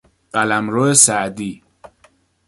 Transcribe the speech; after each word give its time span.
قلمرو 0.33 0.93
سعدی 0.93 1.63